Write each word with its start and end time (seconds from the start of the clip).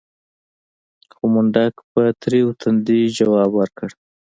خو 1.13 1.23
منډک 1.33 1.75
په 1.91 2.01
تريو 2.21 2.47
تندي 2.61 2.99
ځواب 3.17 3.51
ورکړ. 3.55 3.89